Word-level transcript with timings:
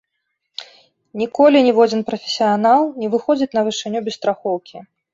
Ніколі 1.23 1.57
ніводзін 1.69 2.01
прафесіянал 2.09 2.81
не 3.05 3.13
выходзіць 3.15 3.53
на 3.55 3.61
вышыню 3.71 3.99
без 4.09 4.13
страхоўкі. 4.23 4.89